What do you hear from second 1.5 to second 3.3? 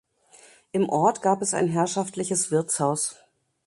ein herrschaftliches Wirtshaus.